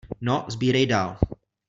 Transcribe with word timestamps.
No, 0.21 0.45
sbírej 0.49 0.85
dál. 0.87 1.19